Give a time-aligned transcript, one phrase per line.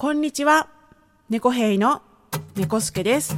[0.00, 0.68] こんにちは。
[1.28, 2.02] 猫兵の
[2.54, 3.36] 猫助です。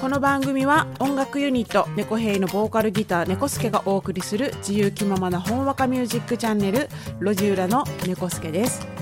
[0.00, 6.88] この番組は音楽ユニット猫兵のボーカルギター猫助がお送りする自由気ままなほんわかミュージックチャンネル
[7.20, 8.97] 路地裏の猫助です。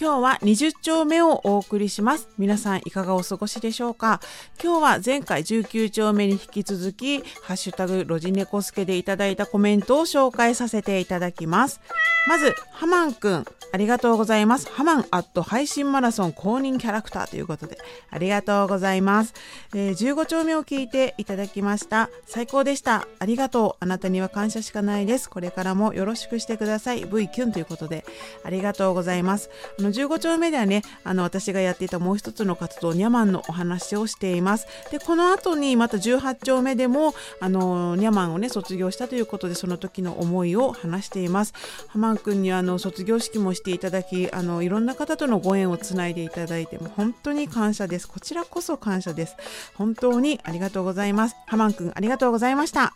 [0.00, 2.30] 今日は20丁目をお送りします。
[2.38, 4.22] 皆さんいかがお過ごしでしょうか？
[4.58, 11.82] 今日は前回19丁目に引き続き、ハッシュタグロジネコスケでいただいたコメントを紹介させていただきます。
[12.26, 14.70] まず、ハマンくん、ありがとうございます。
[14.70, 17.76] ハマンアット配信マラソン公認キャラクターということで、
[18.10, 19.34] ありがとうございます。
[19.74, 22.08] えー15丁目を聞いていただきました。
[22.26, 23.06] 最高でした。
[23.18, 23.84] ありがとう。
[23.84, 25.28] あなたには感謝しかないです。
[25.28, 27.04] これからもよろしくしてください。
[27.04, 28.06] V キュンということで、
[28.44, 29.50] ありがとうございます。
[29.78, 34.66] あの15丁目ではね、あの私がやっていたもう一つの活動、ニャマンのお話をしています。
[34.90, 41.54] で、この後にまた18丁目でも、あのニャマンをね、卒業したということで、その時の思いを話しています。
[41.88, 48.08] ハマン君にあの卒業式もしていただき、あのいろんな方とのご縁をつないでいただいて、も本当に感謝です。
[48.08, 49.36] こちらこそ感謝です。
[49.74, 51.36] 本当にありがとうございます。
[51.46, 52.94] ハマン君ありがとうございました。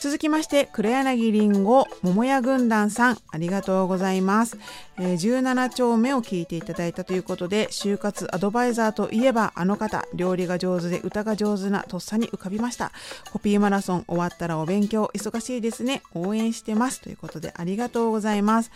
[0.00, 4.56] 続きまして黒柳りんご桃屋軍団さんありがとうございます、
[4.98, 12.92] えー17丁目を聞いていただいたということで就活アドバイザーといえばあの方料理が上手で歌が上手なとっさに浮かびました。
[13.30, 16.02] コピーマラソン終わったらお勉強忙しいですね。
[16.14, 17.02] 応援してます。
[17.02, 18.70] ということでありがとうございます。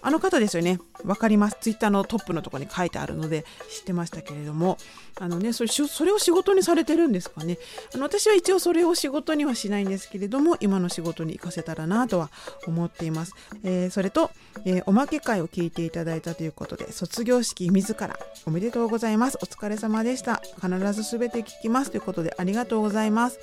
[0.00, 0.78] あの方ですよね。
[1.04, 1.56] わかります。
[1.60, 4.78] ツイッターのトップのところに書いてあるので知ってましたけれども、
[5.20, 7.58] あのね、それそれを仕事にされてるんですかね。
[7.94, 12.30] あの私は一応それを仕事にはしないんですけれども、今の仕事に活かせたらなとは
[12.66, 13.34] 思っています。
[13.64, 14.30] えーそれと、
[14.64, 19.38] えーおまけ会を聞いていただいたということで、卒業式自らおめでとうございます。
[19.42, 20.42] お疲れ様でした。
[20.60, 23.38] 必ずすべて聞きますということでありがとうございます。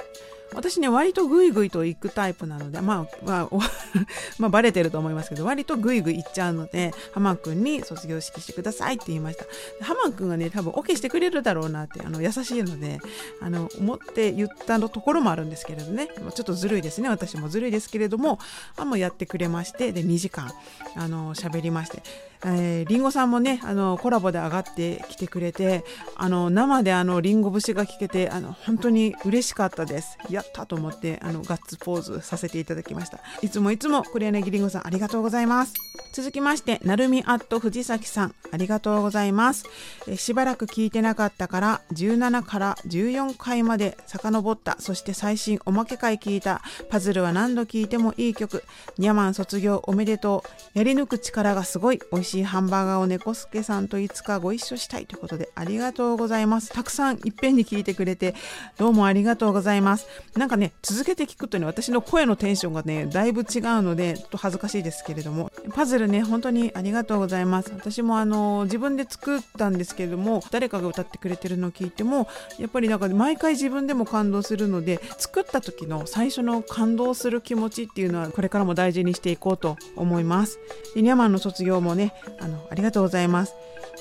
[0.53, 3.49] 私ね割とグイグイと行くタイプなのでまあ、まあ
[4.39, 9.45] まあバレてると思いますけど割とグイグイ行っちゃうのでハマン君に卒業式してくださいって言いました。
[9.83, 12.99] ハマン君がね多分 OK してくれるだろうなってあの優しいので
[13.41, 16.09] あの思って言ったのところもあるんですけれどね。
[16.33, 17.09] ちょっとずるいですね。
[17.09, 18.39] 私もずるいですけれども
[18.77, 20.51] あもうやってくれましてで2時間
[20.95, 22.03] あの喋りまして。
[22.47, 25.83] えー、リンゴさんもねあのコラボで上がってきてくれて
[26.15, 30.17] あの生であのリンゴ節が聞けてあの本当に嬉しかったです。
[30.29, 33.19] やったと思ってあのガッツポーズさせていただきました。
[33.41, 35.73] いつもいつも黒柳りんごさんありがとうございます。
[36.13, 39.65] 続きましてなるみアット藤崎さんありがとうございます、
[40.07, 44.75] えーしばらく聞いてなかったから17から14回まで遡った。
[44.79, 46.61] そして最新おまけ回聞いた。
[46.89, 48.63] パズルは何度聞いてもいい曲。
[48.97, 50.43] ニャマン卒業おめでと
[50.75, 50.77] う。
[50.77, 52.01] やり抜く力がすごい。
[52.11, 52.34] 美味しい。
[52.43, 56.69] ハンバーガーを猫助さんといつかご一緒したいということでありがとうございます。
[56.69, 58.35] たくさんいっぺんに聞いてくれて
[58.77, 60.07] どうもありがとうございます。
[60.35, 65.51] なんかね続けて聞くとね私の声のテンションがねだいぶ違うのでちょっと恥ずかしいですけれども。
[65.73, 67.71] パズルね本当にありがとうございます。
[67.73, 72.27] 私もあの自分で作ったんですけれども誰かが歌ってくれてるのを聞いても
[72.59, 80.59] やっぱりなんか毎回自分でも感動するので作った時の最初の感動する気持ちっていうのはこれからも大事にしていこうと思います。
[80.93, 83.55] でニャマンの卒業もねあのありがとうございます。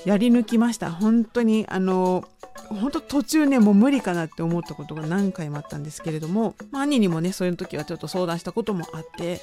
[0.05, 0.91] やり抜きました。
[0.91, 2.25] 本当にあの
[2.75, 9.41] 本当途中ねもう無理かなって思ったことが何回もあったんですけれども、まあ、兄にもねそういう時はちょっと相談したこともあって、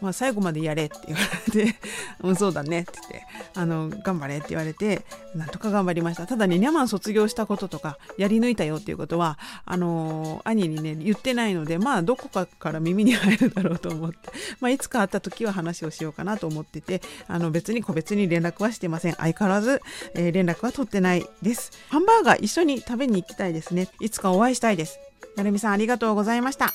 [0.00, 1.20] まあ、最後までやれって言わ
[1.54, 1.76] れて
[2.22, 5.04] 「うんそうだね」って言ってあの「頑張れ」って言われて
[5.34, 6.26] なんとか頑張りました。
[6.26, 14.16] ただねニャマン卒業したこととかやり抜いたよっていうことはあの兄にね言ってないのでまあどこかから耳に入るだろうと思って、
[14.60, 19.14] まあ、いつか会った時は話をしようかなと思っててあの別に個別に連絡はしてません。
[19.14, 19.82] 相変わらず、
[20.14, 21.72] えー連絡は取ってないです。
[21.88, 23.88] ハンバーガー一緒にに食べに行きたいですね。
[24.00, 24.98] いつかお会いしたいです。
[25.36, 26.72] なるみさんありがとうございました。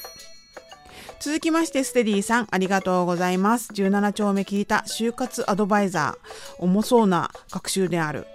[1.19, 3.71] 続きましてステディさんありがとうございます。
[3.73, 8.25] 17丁目聞いた就活アドバイザー重そうな学習である。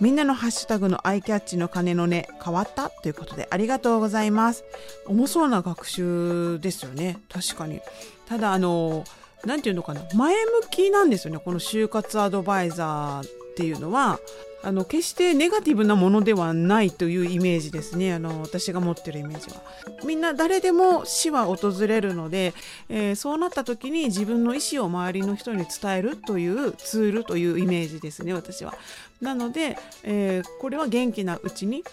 [0.00, 4.64] みんなのハッシュタグのアイキャッチの鐘の音変わったということでありがとうございます。
[5.06, 7.18] 重そうな学習ですよね。
[7.28, 7.80] 確かに。
[8.26, 9.04] ただあの
[9.44, 10.02] なんていうのかな。
[10.14, 10.40] 前向
[10.70, 14.18] きなんですよねこの就活アドバイザーっていうのは
[14.64, 18.14] あの決してネガティブなものではないというイメージですね。
[18.14, 19.62] あの私が持ってるイメージは。
[20.04, 22.54] みんな誰でも死は訪れるので、
[22.88, 28.74] えーそうなった時に自分の意思を周りの人に伝えるというツールというイメージですね私は。
[29.20, 31.84] なので、えーこれは元気なうちに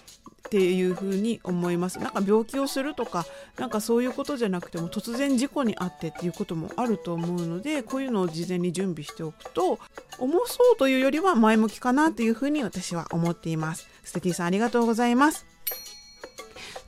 [0.48, 2.00] っていうふに思います。
[2.00, 3.26] なんか病気をするとか
[3.58, 9.80] なんかそういうことじゃなくても突然事故に遭ってっていうこともあると思うのでこういうのを事前に準備しておくと
[10.20, 13.88] 重そうというよりは前向きかなというふうに私は思っています。
[14.04, 15.51] ステティさんありがとうございます。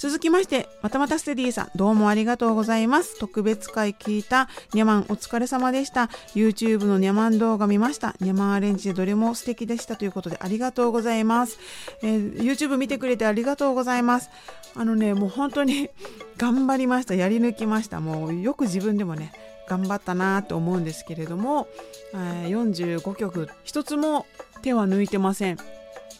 [0.03, 3.17] 続きましてまたまたステディさんどうもありがとうございます。
[3.17, 6.09] 特別会聞いたニャマンお疲れ様でした。
[6.35, 8.13] YouTube のニャマン動画見ました。
[8.19, 9.95] ニャマンアレンジでどれも素敵でした。
[9.95, 11.57] ということでありがとうございます、
[12.01, 14.29] えー、YouTube 見てくれてありがとうございます。
[14.75, 15.89] あのねもう本当に
[16.35, 17.15] 頑張りました。
[17.15, 18.01] やり抜きました。
[18.01, 19.31] もうよく自分でもね
[19.69, 21.69] 頑張ったなと思うんですけれども、
[22.13, 24.25] えー、45曲一つも
[24.63, 25.57] 手は抜いてません。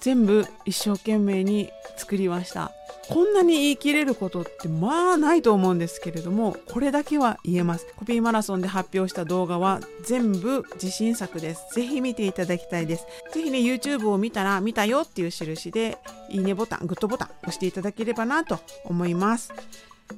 [0.04, 2.74] 全部一生懸命に作りました。
[3.08, 7.88] こんなに言い切れることってまあないと思うんですけれどもこれだけは言えます。
[7.96, 11.74] コピーマラソンで発表した動画は全部自信作です。
[11.74, 13.08] ぜひ見ていただきたいです。
[13.34, 15.98] ぜひね YouTube を見たら見たよっていう印で
[16.30, 19.54] いいねボタングッドボタン押していただければなと思います。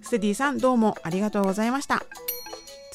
[0.02, 2.04] ステディさんどうもありがとうございました。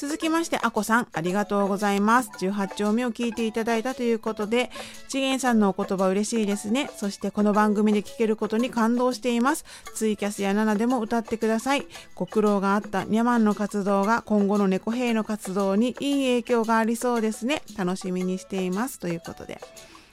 [0.01, 2.31] 続きまして、あこさん、ありがとうございます。
[2.39, 4.71] 18丁目を聞いていただいたということで、
[5.11, 6.89] 次元さんのお言葉嬉しいですね。
[6.97, 9.67] そしてこの番組で聞けることに感動しています。
[9.95, 11.87] ツイキャスや7でも歌ってください。
[12.15, 17.61] ご苦労があったニャマンの活動が今後の猫兵の活動にいい影響がありそうですね。
[17.77, 19.01] 楽しみにしています。
[19.01, 19.61] ということで。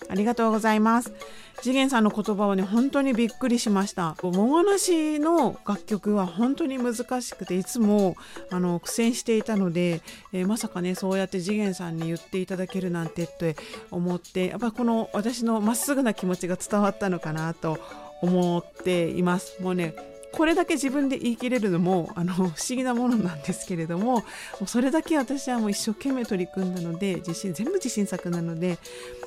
[0.10, 1.13] ありがとうございます。
[1.62, 4.15] 次元さんの言葉はね、本当にびっくりしました。
[4.21, 8.15] 桃梨の楽曲は本当に難しくて、いつも
[8.51, 10.01] あの苦戦していたので、
[10.33, 13.56] えー、まさかね、そうやって次元さんに言っていただけるなんてって
[13.92, 17.80] 思って、やっぱこの私のまっすぐな気持ちが伝わったのかなと
[18.21, 19.62] 思っています。
[19.62, 19.95] もうね、
[20.38, 24.24] これだけ自分で言い切れるのもあの不思議なものなんですけれどもも
[24.62, 28.78] うそれだけ私はもう一生懸命取り組んだので自信全部自信作なので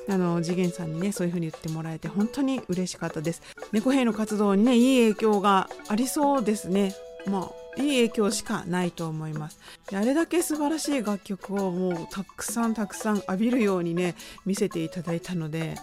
[0.09, 3.41] あの次元さんにねそういうふうに言ってもらえて本当に嬉しかったです。
[3.73, 6.95] 猫兵の活動にねいい影響がありそうですね。
[7.25, 9.59] まあいい影響しかないと思います。
[9.93, 14.15] あれだけ素晴らしい楽曲をもうたくさんたくさん浴びるようにね
[14.45, 15.75] 見せていただいたので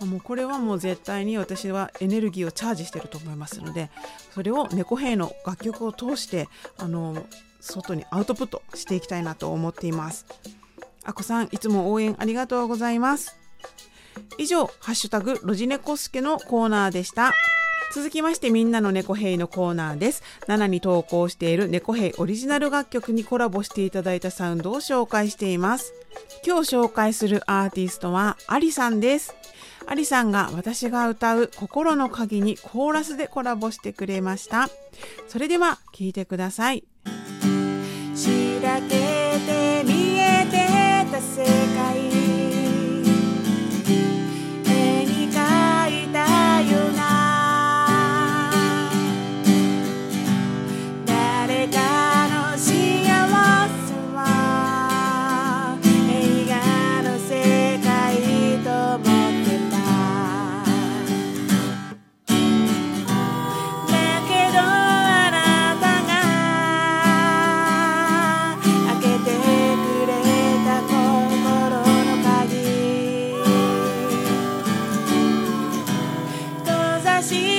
[0.00, 3.90] もうこれはもう絶対に私はエネルギーをチャージしてると思いますので
[4.32, 6.48] それを猫兵の楽曲を通して
[6.78, 7.24] あの
[7.60, 10.26] 外にアウトプットしていきたいなと思っています。
[11.06, 13.36] あこさんいつも応援ありがとうございます。
[14.38, 17.32] 以上ハッシュタグロジネコスケのコーナーでした。
[17.94, 20.22] 続きましてみんなの猫兵のコーナーです。
[20.48, 25.92] 7に投稿している猫兵オリジナル楽曲にコラボしていただいたサウンドを紹介しています。
[26.44, 29.34] 今日紹介するアーティストはアリさんです。
[29.86, 34.68] アリさんが私が歌う心の鍵にコーラスでコラボしてくれました。
[35.28, 36.84] それでは聴いてください。
[38.14, 41.44] しらけて見えてた世
[41.76, 42.03] 界
[77.24, 77.53] see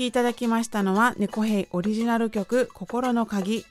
[0.00, 3.66] きいただきましたのは猫兵オリジナル曲心の鍵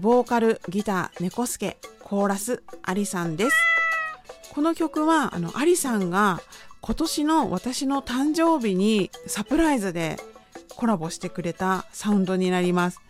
[0.00, 3.56] ボーカルギター猫助コーラスアリさんです。
[4.54, 6.40] この曲はあのアリさんが
[6.80, 10.18] 今年の私の誕生日にサプライズで
[10.76, 13.00] コラボしてくれたサウンドになります。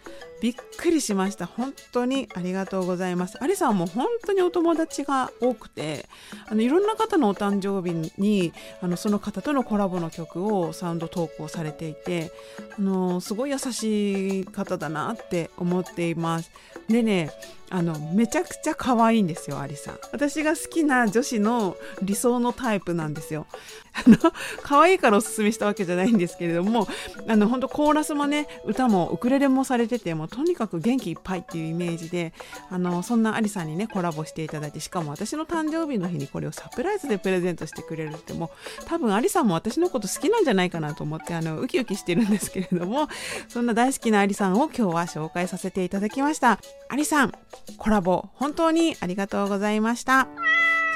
[0.40, 1.46] びっくりしました。
[1.46, 3.42] 本当にありがとうございます。
[3.42, 6.06] アリさんも本当にお友達が多くて
[6.48, 12.30] あのいろんな方のお誕生日にあのその方とのコラボの曲をサウンド投稿されていて
[12.78, 16.50] あのすごい優しい方だなって思っています。
[16.88, 17.30] でね
[17.70, 19.98] あのめちゃくちゃ可愛いんですよアリさん。
[20.12, 23.46] 私が好きな女子の理想のタイプなんですよ。
[23.94, 24.16] あの
[24.62, 26.86] 可愛いからおすすめしたわけじゃないんですけれども
[27.26, 32.32] あの本当コーラスもね歌もウクレレもされてててもとにかく元気いっぱいっていうイメージで
[32.70, 43.08] あのそんなアリさんにねコラボしていただいてしかも私の誕生日の日にこれをサプライズでプレゼントしてくれるってもう多分アリさんも私のこと好きなんじゃないかなと思ってあのウキウキしてるんですけれども
[43.48, 46.60] そんな大好きなアリさんを今日は紹介させていただきました。
[46.88, 47.32] アリさん
[47.78, 50.28] コラボ本当にありがとうございました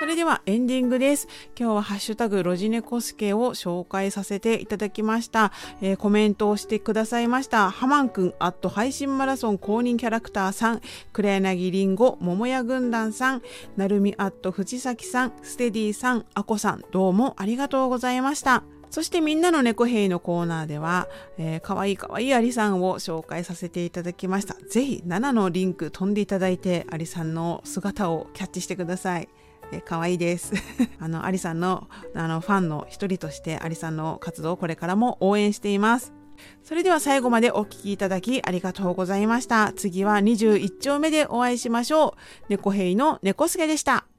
[0.01, 1.29] それではエンディングです。
[1.55, 5.53] 今日はハッシュタグロジネコスケを紹介させていただきました。
[5.83, 7.71] えー、コメントをしてくださいました。
[7.71, 10.81] ハマンくん、アット配信マラソン公認キャラクターさん、
[11.13, 13.43] 黒柳りんご、桃屋軍団さん、
[13.77, 18.63] なるみアット藤崎さん、ステディさん、あこさん、どうもありがとうございました。
[18.91, 24.55] そしてみんなの猫兵のコーナーでは、えー、かわいいかわいいアリさんを紹介させていただきました。
[24.69, 29.29] ぜひ7のリンク飛んでいただいて、アリさんの姿をキャッチしてください。
[29.73, 30.53] え可愛いです。
[30.99, 36.13] あの、アリさんのあのファンの一人としてアリさんの活動をこれからも応援しています。
[36.65, 39.73] それでは最後までお聴きいただきありがとうございました。
[39.75, 42.13] 次は21丁目でお会いしましょう。
[42.49, 44.10] 猫兵の猫助でした。